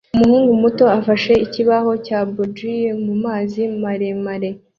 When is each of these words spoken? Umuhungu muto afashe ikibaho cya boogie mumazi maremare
Umuhungu 0.15 0.51
muto 0.63 0.85
afashe 0.99 1.33
ikibaho 1.45 1.91
cya 2.05 2.19
boogie 2.33 2.89
mumazi 3.05 3.61
maremare 3.81 4.49